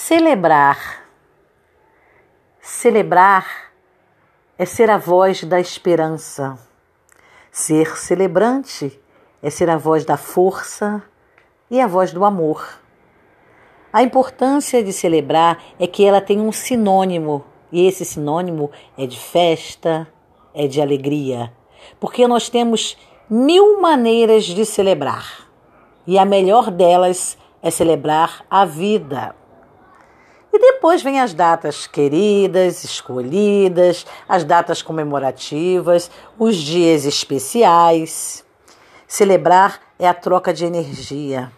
[0.00, 1.02] Celebrar.
[2.60, 3.72] Celebrar
[4.56, 6.56] é ser a voz da esperança.
[7.50, 8.98] Ser celebrante
[9.42, 11.02] é ser a voz da força
[11.68, 12.80] e a voz do amor.
[13.92, 19.18] A importância de celebrar é que ela tem um sinônimo, e esse sinônimo é de
[19.18, 20.06] festa,
[20.54, 21.52] é de alegria,
[21.98, 22.96] porque nós temos
[23.28, 25.50] mil maneiras de celebrar,
[26.06, 29.34] e a melhor delas é celebrar a vida.
[30.52, 38.44] E depois vem as datas queridas, escolhidas, as datas comemorativas, os dias especiais.
[39.06, 41.52] Celebrar é a troca de energia,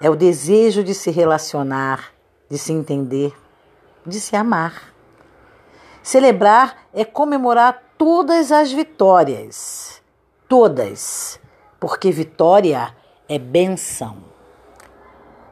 [0.00, 2.12] é o desejo de se relacionar,
[2.48, 3.32] de se entender,
[4.04, 4.94] de se amar.
[6.02, 10.00] Celebrar é comemorar todas as vitórias,
[10.48, 11.40] todas,
[11.80, 12.94] porque vitória
[13.28, 14.35] é benção.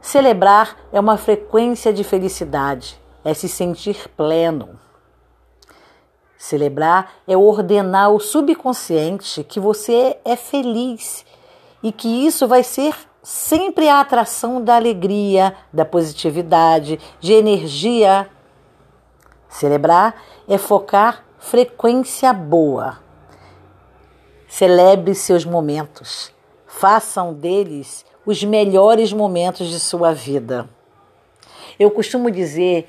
[0.04, 4.78] Celebrar é uma frequência de felicidade, é se sentir pleno.
[6.36, 11.24] Celebrar é ordenar o subconsciente que você é feliz
[11.82, 18.28] e que isso vai ser sempre a atração da alegria, da positividade, de energia.
[19.48, 22.98] Celebrar é focar frequência boa.
[24.46, 26.33] Celebre seus momentos,
[26.84, 30.68] façam deles os melhores momentos de sua vida.
[31.78, 32.86] Eu costumo dizer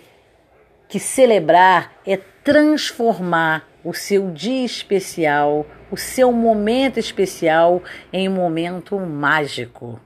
[0.89, 8.99] que celebrar é transformar o seu dia especial, o seu momento especial em um momento
[8.99, 9.97] mágico.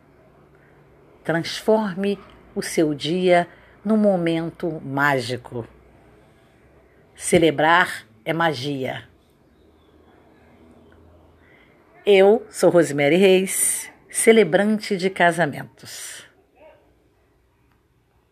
[1.23, 2.19] Transforme
[2.53, 3.47] o seu dia
[3.83, 5.67] num momento mágico.
[7.15, 9.08] Celebrar é magia.
[12.11, 16.23] Eu sou Rosemary Reis celebrante de casamentos.